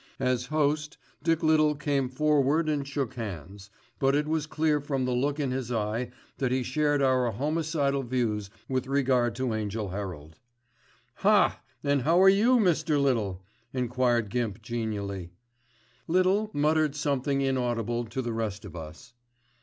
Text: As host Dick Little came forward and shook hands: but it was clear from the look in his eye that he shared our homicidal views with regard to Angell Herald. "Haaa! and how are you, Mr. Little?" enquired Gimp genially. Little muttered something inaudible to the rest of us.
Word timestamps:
As 0.19 0.47
host 0.47 0.97
Dick 1.21 1.43
Little 1.43 1.75
came 1.75 2.09
forward 2.09 2.67
and 2.67 2.87
shook 2.87 3.13
hands: 3.13 3.69
but 3.99 4.15
it 4.15 4.27
was 4.27 4.47
clear 4.47 4.81
from 4.81 5.05
the 5.05 5.11
look 5.13 5.39
in 5.39 5.51
his 5.51 5.71
eye 5.71 6.09
that 6.39 6.51
he 6.51 6.63
shared 6.63 7.03
our 7.03 7.29
homicidal 7.31 8.01
views 8.01 8.49
with 8.67 8.87
regard 8.87 9.35
to 9.35 9.53
Angell 9.53 9.89
Herald. 9.89 10.39
"Haaa! 11.19 11.57
and 11.83 12.01
how 12.01 12.19
are 12.19 12.29
you, 12.29 12.57
Mr. 12.57 12.99
Little?" 12.99 13.43
enquired 13.73 14.31
Gimp 14.31 14.63
genially. 14.63 15.33
Little 16.07 16.49
muttered 16.51 16.95
something 16.95 17.41
inaudible 17.41 18.05
to 18.05 18.23
the 18.23 18.33
rest 18.33 18.65
of 18.65 18.75
us. 18.75 19.13